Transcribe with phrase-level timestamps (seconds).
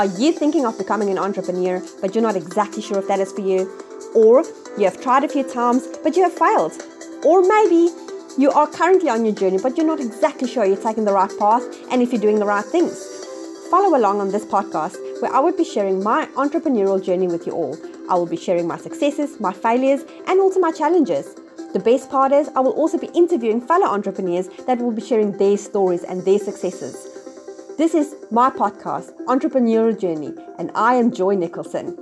[0.00, 3.32] Are you thinking of becoming an entrepreneur, but you're not exactly sure if that is
[3.32, 3.70] for you?
[4.14, 4.42] Or
[4.78, 6.72] you have tried a few times, but you have failed?
[7.22, 7.90] Or maybe
[8.38, 11.30] you are currently on your journey, but you're not exactly sure you're taking the right
[11.38, 13.04] path and if you're doing the right things.
[13.70, 17.52] Follow along on this podcast where I will be sharing my entrepreneurial journey with you
[17.52, 17.76] all.
[18.08, 21.34] I will be sharing my successes, my failures, and also my challenges.
[21.74, 25.36] The best part is, I will also be interviewing fellow entrepreneurs that will be sharing
[25.36, 27.19] their stories and their successes.
[27.80, 31.96] This is my podcast, Entrepreneurial Journey, and I am Joy Nicholson.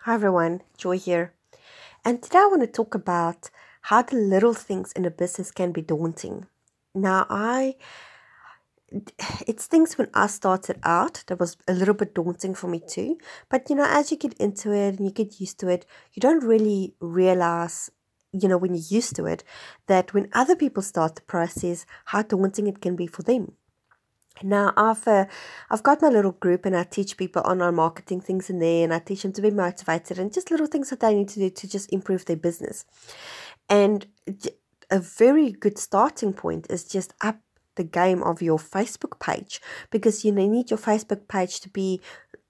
[0.00, 1.32] Hi everyone, Joy here.
[2.04, 3.48] And today I want to talk about
[3.88, 6.44] how the little things in a business can be daunting.
[6.94, 7.76] Now, I
[9.46, 13.16] it's things when I started out that was a little bit daunting for me too.
[13.48, 16.20] But you know, as you get into it and you get used to it, you
[16.20, 17.90] don't really realize,
[18.32, 19.44] you know, when you're used to it,
[19.86, 23.52] that when other people start the process, how daunting it can be for them.
[24.42, 25.26] Now I've uh,
[25.70, 28.94] I've got my little group and I teach people online marketing things in there and
[28.94, 31.50] I teach them to be motivated and just little things that they need to do
[31.50, 32.86] to just improve their business.
[33.68, 34.06] And
[34.90, 37.40] a very good starting point is just up
[37.74, 39.60] the game of your Facebook page
[39.90, 42.00] because you need your Facebook page to be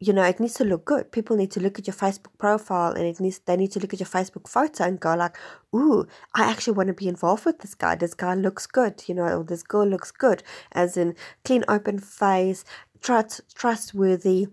[0.02, 1.12] you know it needs to look good.
[1.12, 3.94] People need to look at your Facebook profile and it needs they need to look
[3.94, 5.36] at your Facebook photo and go like
[5.74, 7.94] ooh I actually want to be involved with this guy.
[7.94, 10.42] This guy looks good you know or this girl looks good.
[10.72, 12.64] As in clean open face
[13.00, 14.48] trust trustworthy.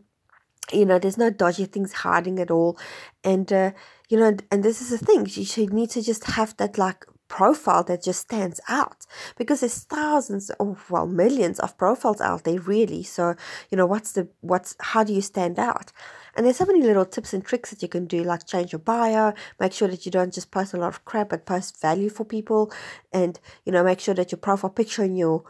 [0.72, 2.78] You know there's no dodgy things hiding at all.
[3.24, 3.72] And uh,
[4.08, 5.26] you know and this is the thing.
[5.28, 9.06] You should need to just have that like profile that just stands out
[9.38, 13.04] because there's thousands or well millions of profiles out there really.
[13.04, 13.36] So
[13.70, 15.94] you know what's the what's how do you stand out?
[16.36, 18.80] And there's so many little tips and tricks that you can do like change your
[18.80, 22.10] bio make sure that you don't just post a lot of crap but post value
[22.10, 22.72] for people
[23.14, 25.44] and you know make sure that your profile picture and your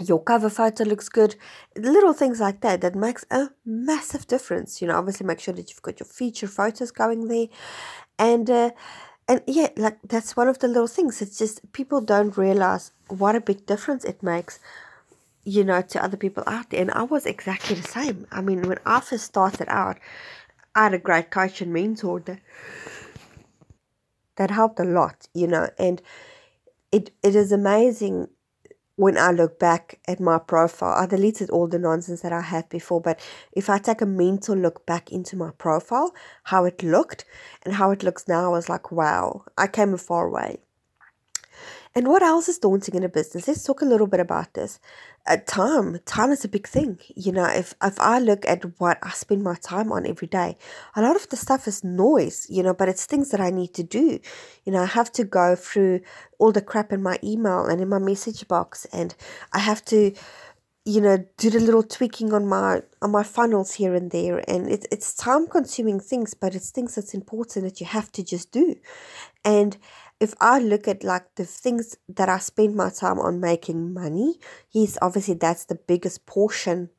[0.00, 1.34] your cover photo looks good.
[1.76, 5.70] Little things like that that makes a massive difference you know obviously make sure that
[5.70, 7.46] you've got your feature photos going there.
[8.18, 8.70] And uh,
[9.30, 11.22] and yeah like that's one of the little things.
[11.22, 14.58] It's just people don't realize what a big difference it makes
[15.44, 16.82] you know to other people out there.
[16.82, 18.26] And i was exactly the same.
[18.32, 19.98] I mean when i first started out
[20.74, 22.40] i had a great coach and mentor that
[24.36, 25.70] that helped a lot you know.
[25.78, 26.02] And
[26.92, 28.28] it it is amazing
[29.00, 32.68] when I look back at my profile, I deleted all the nonsense that I had
[32.68, 33.00] before.
[33.00, 33.18] But
[33.50, 37.24] if I take a mental look back into my profile, how it looked
[37.62, 40.58] and how it looks now, I was like, wow, I came a far way.
[41.94, 43.48] And what else is daunting in a business?
[43.48, 44.78] Let's talk a little bit about this.
[45.26, 46.98] Uh, time, time is a big thing.
[47.16, 50.56] You know, if if I look at what I spend my time on every day,
[50.94, 52.46] a lot of the stuff is noise.
[52.48, 54.20] You know, but it's things that I need to do.
[54.64, 56.00] You know, I have to go through
[56.38, 59.14] all the crap in my email and in my message box, and
[59.52, 60.12] I have to
[60.86, 64.66] you know do the little tweaking on my on my funnels here and there and
[64.70, 68.50] it's it's time consuming things but it's things that's important that you have to just
[68.50, 68.74] do
[69.44, 69.76] and
[70.20, 74.38] if I look at like the things that I spend my time on making money,
[74.70, 76.90] yes, obviously that's the biggest portion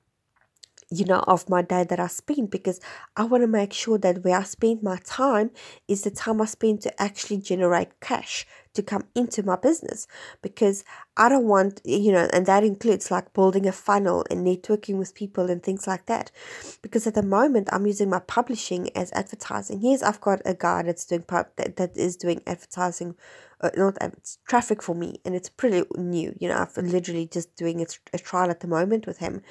[0.94, 2.80] you know, of my day that I spend because
[3.16, 5.52] I want to make sure that where I spend my time
[5.88, 10.08] is the time I spend to actually generate cash to come into my business
[10.42, 10.84] because
[11.18, 15.16] I don't want, you know, and that includes like building a funnel and networking with
[15.16, 16.32] people and things like that.
[16.82, 19.82] Because at the moment, I'm using my publishing as advertising.
[19.82, 23.16] Yes, I've got a guy that's doing pub that, that is doing advertising
[23.62, 27.56] uh, not it's traffic for me and it's pretty new you know I've literally just
[27.56, 29.42] doing a, a trial at the moment with him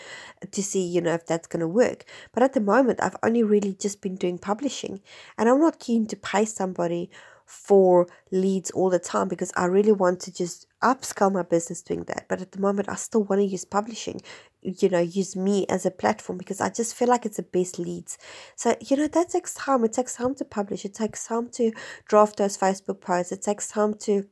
[0.50, 3.42] to see you know if that's going to work but at the moment i've only
[3.42, 5.00] really just been doing publishing
[5.38, 7.10] and i'm not keen to pay somebody
[7.50, 12.05] for leads all the time because I really want to just upscale my business doing
[12.05, 12.27] that.
[12.28, 14.22] But at the moment, I still want to use publishing,
[14.62, 17.77] you know, use me as a platform because I just feel like it's the best
[17.77, 18.19] leads.
[18.55, 19.83] So, you know, that takes time.
[19.84, 21.72] It takes time to publish, it takes time to
[22.06, 24.27] draft those Facebook posts, it takes time to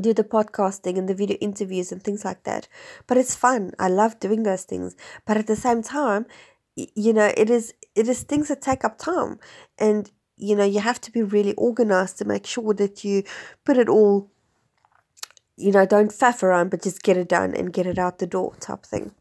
[0.00, 2.68] do the podcasting and the video interviews and things like that.
[3.06, 3.72] But it's fun.
[3.78, 4.96] I love doing those things.
[5.26, 6.24] But at the same time,
[6.74, 9.40] you know, it is it is things that take up time.
[9.78, 13.24] And you know, you have to be really organized to make sure that you
[13.64, 14.30] put it all,
[15.56, 18.26] you know, don't faff around, but just get it done and get it out the
[18.26, 19.12] door type thing.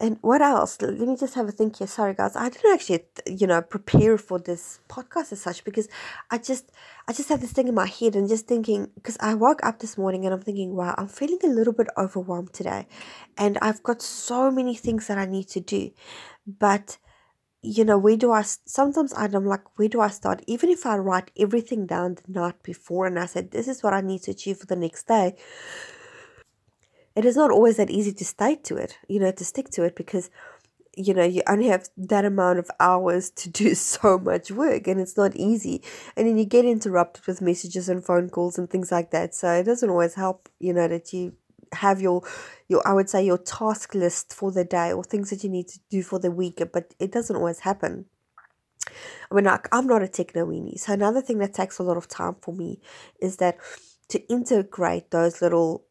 [0.00, 0.80] And what else?
[0.80, 1.88] Let me just have a think here.
[1.88, 2.36] Sorry, guys.
[2.36, 5.88] I didn't actually, you know, prepare for this podcast as such because
[6.30, 6.70] I just,
[7.08, 9.80] I just had this thing in my head and just thinking because I woke up
[9.80, 12.86] this morning and I'm thinking, wow, I'm feeling a little bit overwhelmed today,
[13.36, 15.90] and I've got so many things that I need to do,
[16.46, 16.98] but
[17.62, 20.42] you know, where do I, sometimes I'm like, where do I start?
[20.46, 23.92] Even if I write everything down the night before and I said, this is what
[23.92, 25.36] I need to achieve for the next day,
[27.16, 29.82] it is not always that easy to stay to it, you know, to stick to
[29.82, 30.30] it because
[30.96, 35.00] you know you only have that amount of hours to do so much work and
[35.00, 35.80] it's not easy
[36.16, 39.52] and then you get interrupted with messages and phone calls and things like that so
[39.52, 41.32] it doesn't always help you know that you
[41.72, 42.22] have your
[42.68, 45.68] your I would say your task list for the day or things that you need
[45.68, 48.06] to do for the week but it doesn't always happen.
[49.30, 51.96] I mean like I'm not a techno weenie so another thing that takes a lot
[51.96, 52.80] of time for me
[53.20, 53.58] is that
[54.08, 55.84] to integrate those little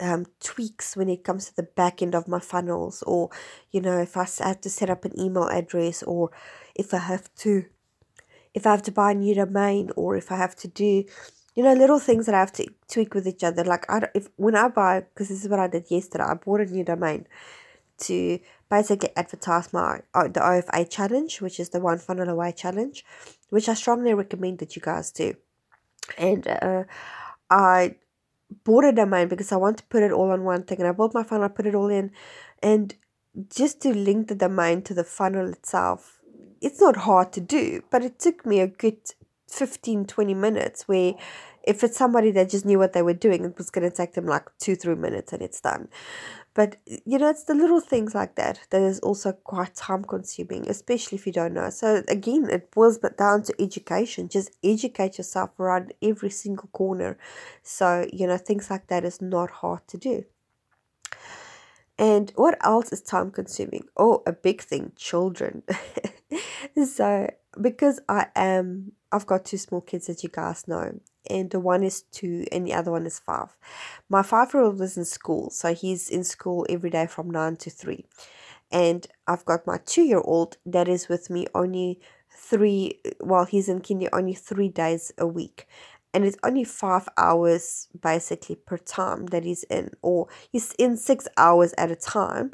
[0.00, 3.30] um, tweaks when it comes to the back end of my funnels, or
[3.70, 6.30] you know, if I have to set up an email address, or
[6.74, 7.64] if I have to,
[8.54, 11.04] if I have to buy a new domain, or if I have to do,
[11.54, 13.64] you know, little things that I have to tweak with each other.
[13.64, 16.60] Like I, if when I buy, because this is what I did yesterday, I bought
[16.60, 17.26] a new domain
[17.98, 18.38] to
[18.70, 23.04] basically advertise my uh, the OFA challenge, which is the one funnel away challenge,
[23.50, 25.34] which I strongly recommend that you guys do.
[26.16, 26.84] And uh,
[27.50, 27.96] I
[28.64, 30.78] bought a domain because I want to put it all on one thing.
[30.80, 32.12] And I bought my funnel, I put it all in.
[32.62, 32.94] And
[33.54, 36.20] just to link the domain to the funnel itself,
[36.60, 38.98] it's not hard to do, but it took me a good
[39.52, 41.14] 15, 20 minutes where
[41.64, 44.14] if it's somebody that just knew what they were doing, it was going to take
[44.14, 45.88] them like two, three minutes and it's done.
[46.54, 50.68] But you know, it's the little things like that that is also quite time consuming,
[50.68, 51.70] especially if you don't know.
[51.70, 54.28] So again, it boils down to education.
[54.28, 57.16] Just educate yourself around every single corner.
[57.62, 60.24] So, you know, things like that is not hard to do.
[62.02, 63.84] And what else is time consuming?
[63.96, 65.62] Oh, a big thing, children.
[66.84, 70.98] so because I am I've got two small kids that you guys know
[71.30, 73.56] and the one is two and the other one is five.
[74.08, 77.54] My five year old is in school, so he's in school every day from nine
[77.58, 78.04] to three.
[78.72, 82.00] And I've got my two year old that is with me only
[82.34, 85.68] three while he's in kinder only three days a week.
[86.14, 91.26] And it's only five hours basically per time that he's in, or he's in six
[91.36, 92.52] hours at a time,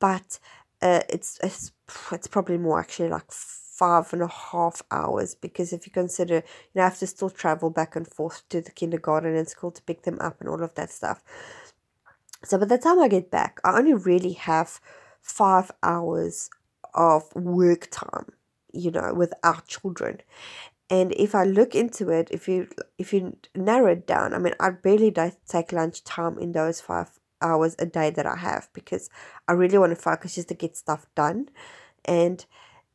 [0.00, 0.38] but
[0.82, 1.72] uh, it's, it's
[2.12, 6.42] it's probably more actually like five and a half hours because if you consider you
[6.74, 9.82] know, I have to still travel back and forth to the kindergarten and school to
[9.82, 11.22] pick them up and all of that stuff.
[12.44, 14.80] So by the time I get back, I only really have
[15.20, 16.48] five hours
[16.94, 18.32] of work time,
[18.72, 20.20] you know, with our children.
[20.88, 24.54] And if I look into it, if you if you narrow it down, I mean,
[24.60, 25.12] I barely
[25.48, 27.10] take lunch time in those five
[27.42, 29.10] hours a day that I have because
[29.48, 31.48] I really want to focus just to get stuff done.
[32.04, 32.44] And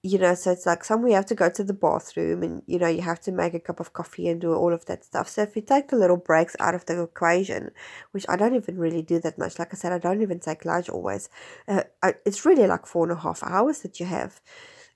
[0.03, 2.79] you know, so it's like somewhere you have to go to the bathroom and, you
[2.79, 5.29] know, you have to make a cup of coffee and do all of that stuff.
[5.29, 7.69] So if you take the little breaks out of the equation,
[8.09, 10.65] which I don't even really do that much, like I said, I don't even take
[10.65, 11.29] lunch always,
[11.67, 14.41] uh, I, it's really like four and a half hours that you have.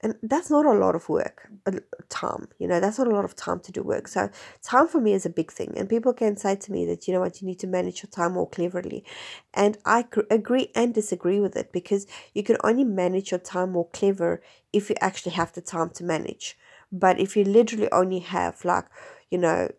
[0.02, 3.26] And that's not a lot of work, a time, you know, that's not a lot
[3.26, 4.08] of time to do work.
[4.08, 4.30] So,
[4.62, 5.74] time for me is a big thing.
[5.78, 8.10] And people can say to me that, you know what, you need to manage your
[8.10, 9.04] time more cleverly.
[9.54, 13.88] And I agree and disagree with it because you can only manage your time more
[13.90, 14.42] clever
[14.74, 16.58] if you actually have the time to manage.
[16.92, 18.86] But if you literally only have, like,
[19.32, 19.70] you know,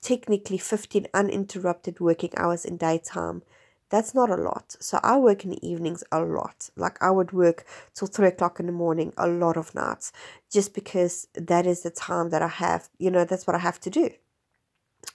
[0.00, 3.42] technically 15 uninterrupted working hours in daytime,
[3.90, 4.76] that's not a lot.
[4.80, 6.70] So I work in the evenings a lot.
[6.76, 7.64] Like I would work
[7.94, 10.12] till three o'clock in the morning a lot of nights
[10.50, 13.80] just because that is the time that I have, you know, that's what I have
[13.80, 14.10] to do.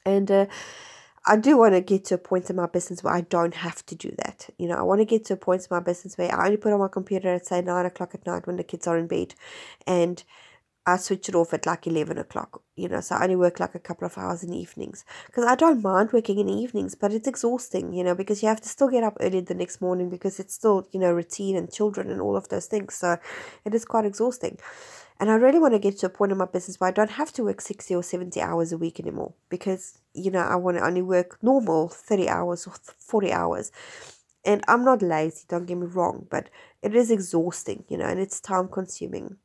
[0.06, 0.46] And uh,
[1.26, 3.86] I do want to get to a point in my business where I don't have
[3.86, 4.50] to do that.
[4.58, 6.58] You know, I want to get to a point in my business where I only
[6.58, 9.08] put on my computer at say nine o'clock at night when the kids are in
[9.08, 9.34] bed
[9.88, 10.24] and
[10.86, 13.74] I switch it off at like 11 o'clock, you know, so I only work like
[13.74, 15.06] a couple of hours in the evenings.
[15.28, 18.50] Because I don't mind working in the evenings, but it's exhausting, you know, because you
[18.50, 21.56] have to still get up early the next morning because it's still, you know, routine
[21.56, 22.96] and children and all of those things.
[22.96, 23.18] So
[23.64, 24.60] it is quite exhausting.
[25.20, 27.12] And I really want to get to a point in my business where I don't
[27.12, 30.78] have to work 60 or 70 hours a week anymore because, you know, I want
[30.78, 33.72] to only work normal 30 hours or 40 hours.
[34.44, 36.50] And I'm not lazy, don't get me wrong, but
[36.82, 39.38] it is exhausting, you know, and it's time consuming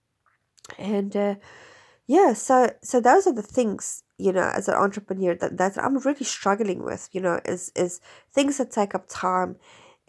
[0.76, 1.34] and uh,
[2.06, 5.98] yeah so so those are the things you know as an entrepreneur that, that i'm
[5.98, 8.00] really struggling with you know is is
[8.32, 9.56] things that take up time.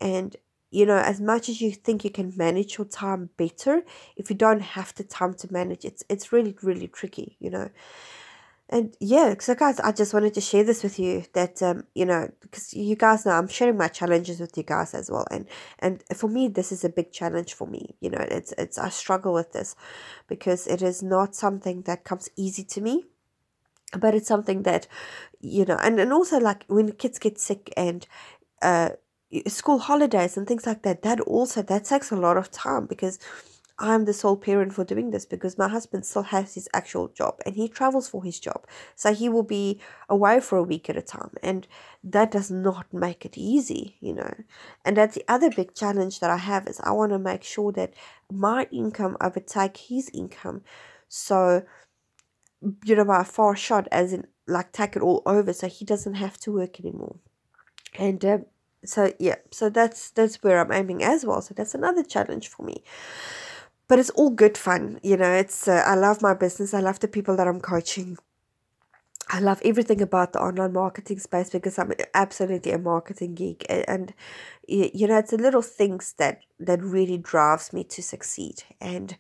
[0.02, 0.36] And
[0.72, 3.82] you know as much as you think you can manage your time better
[4.16, 7.70] if you don't have the time to manage it's it's really really tricky you know
[8.72, 12.06] and yeah, so guys, I just wanted to share this with you that um, you
[12.06, 15.48] know, because you guys know I'm sharing my challenges with you guys as well, and
[15.80, 17.96] and for me, this is a big challenge for me.
[18.00, 19.76] You know, it's it's I struggle with this
[20.28, 23.06] because it is not something that comes easy to me,
[23.98, 24.88] but it's something that
[25.40, 28.06] you know, and and also like when kids get sick and
[28.62, 28.90] uh
[29.48, 33.20] school holidays and things like that, that also that takes a lot of time because
[33.80, 37.40] I'm the sole parent for doing this because my husband still has his actual job
[37.46, 38.68] and he travels for his job.
[38.96, 41.32] So he will be away for a week at a time.
[41.42, 41.66] And
[42.04, 44.34] that does not make it easy, you know.
[44.84, 47.72] And that's the other big challenge that I have is I want to make sure
[47.72, 47.94] that
[48.30, 50.62] my income overtake his income.
[51.08, 51.64] So,
[52.84, 55.86] you know, by a far shot, as in like take it all over so he
[55.86, 57.16] doesn't have to work anymore.
[57.98, 58.40] And uh,
[58.84, 61.42] so yeah, so that's that's where I'm aiming as well.
[61.42, 62.84] So that's another challenge for me.
[63.90, 65.34] But it's all good fun, you know.
[65.34, 66.74] It's uh, I love my business.
[66.74, 68.18] I love the people that I'm coaching.
[69.32, 74.12] I love everything about the online marketing space because I'm absolutely a marketing geek, and
[74.68, 78.64] you know it's the little things that that really drives me to succeed.
[78.82, 79.16] And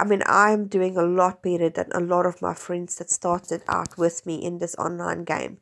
[0.00, 3.62] I mean, I'm doing a lot better than a lot of my friends that started
[3.68, 5.58] out with me in this online game,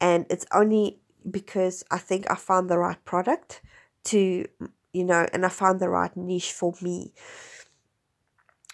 [0.00, 0.98] and it's only
[1.30, 3.62] because I think I found the right product
[4.04, 4.46] to,
[4.92, 7.12] you know, and I found the right niche for me,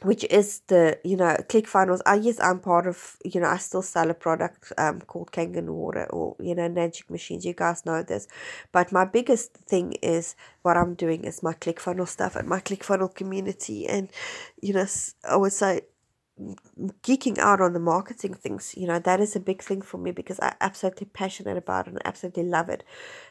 [0.06, 2.00] which is the, you know, ClickFunnels.
[2.06, 5.68] I yes, I'm part of, you know, I still sell a product um called Kangen
[5.68, 7.44] water or, you know, Enagic Machines.
[7.44, 8.28] You guys know this.
[8.72, 13.14] But my biggest thing is what I'm doing is my ClickFunnels stuff and my ClickFunnels
[13.14, 13.86] community.
[13.88, 14.08] And,
[14.62, 14.86] you know,
[15.28, 15.82] I would say
[17.02, 20.10] geeking out on the marketing things you know that is a big thing for me
[20.10, 22.84] because i'm absolutely passionate about it and absolutely love it.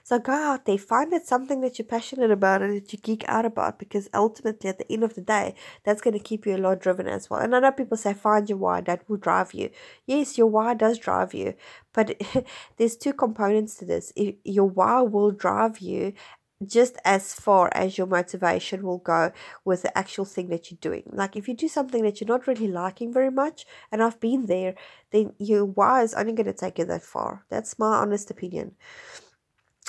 [0.03, 3.23] So go out there find it something that you're passionate about and that you geek
[3.27, 6.55] out about because ultimately at the end of the day that's going to keep you
[6.55, 7.41] a lot driven as well.
[7.41, 9.69] And i know people say find your why that will drive you.
[10.07, 11.53] Yes your why does drive you
[11.93, 12.19] but
[12.77, 14.11] there's two components to this.
[14.43, 16.13] Your why will drive you
[16.65, 19.31] just as far as your motivation will go
[19.63, 21.03] with the actual thing that you're doing.
[21.11, 24.45] Like if you do something that you're not really liking very much, and I've been
[24.47, 24.75] there,
[25.11, 27.45] then your why is only going to take you that far.
[27.49, 28.75] That's my honest opinion.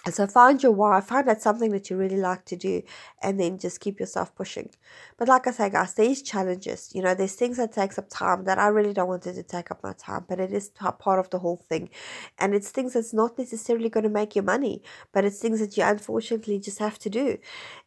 [0.08, 2.82] So find your why, find out something that you really like to do,
[3.20, 4.70] and then just keep yourself pushing.
[5.16, 6.90] But like I say, guys, these challenges.
[6.94, 9.72] You know, there's things that takes up time that I really don't want to take
[9.72, 11.90] up my time, but it is part of the whole thing.
[12.38, 14.80] And it's things that's not necessarily going to make you money,
[15.12, 17.38] but it's things that you unfortunately just have to do.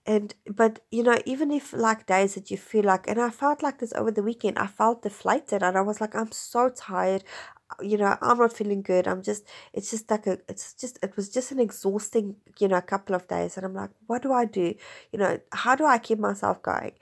[0.05, 3.63] And but you know, even if like days that you feel like, and I felt
[3.63, 7.23] like this over the weekend, I felt deflated, and I was like, I'm so tired
[7.81, 9.07] you know i'm not feeling good.
[9.07, 12.77] I'm just it's just like a it's just it was just an exhausting you know
[12.77, 13.57] a couple of days.
[13.57, 14.73] And i'm like what do i do?
[15.11, 16.93] You know how do i keep myself going?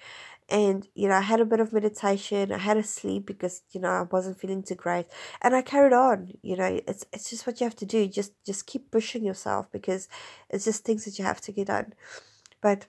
[0.50, 2.52] And you know i had a bit of meditation.
[2.52, 5.08] I had a sleep because you know i wasn't feeling too great.
[5.42, 8.08] And i carried on you know it's it's just what you have to do.
[8.08, 10.08] Just just keep pushing yourself because
[10.50, 11.94] it's just things that you have to get done.
[12.62, 12.88] But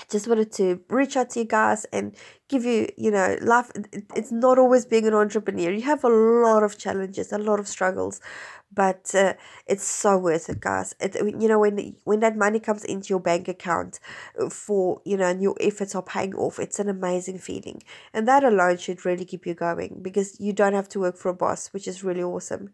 [0.00, 2.16] I just wanted to reach out to you guys and
[2.48, 3.70] give you, you know, life.
[4.16, 5.70] It's not always being an entrepreneur.
[5.70, 8.20] You have a lot of challenges, a lot of struggles,
[8.72, 9.34] but uh,
[9.66, 10.94] it's so worth it, guys.
[10.98, 14.00] It, you know, when when that money comes into your bank account
[14.50, 17.82] for, you know, and your efforts are paying off, it's an amazing feeling.
[18.14, 21.28] And that alone should really keep you going because you don't have to work for
[21.28, 22.72] a boss, which is really awesome.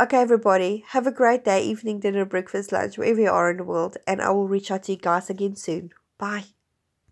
[0.00, 3.64] Okay, everybody, have a great day, evening, dinner, breakfast, lunch, wherever you are in the
[3.64, 5.92] world, and I will reach out to you guys again soon.
[6.22, 6.44] Bye.